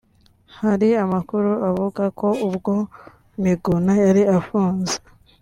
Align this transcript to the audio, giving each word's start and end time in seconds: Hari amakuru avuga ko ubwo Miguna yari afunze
Hari 0.61 0.89
amakuru 1.03 1.51
avuga 1.69 2.03
ko 2.19 2.27
ubwo 2.47 2.73
Miguna 3.43 3.91
yari 4.05 4.23
afunze 4.37 4.95